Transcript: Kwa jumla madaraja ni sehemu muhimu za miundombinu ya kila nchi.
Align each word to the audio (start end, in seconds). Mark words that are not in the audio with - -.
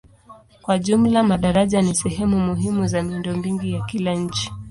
Kwa 0.61 0.79
jumla 0.79 1.23
madaraja 1.23 1.81
ni 1.81 1.95
sehemu 1.95 2.39
muhimu 2.39 2.87
za 2.87 3.03
miundombinu 3.03 3.63
ya 3.65 3.81
kila 3.85 4.13
nchi. 4.13 4.51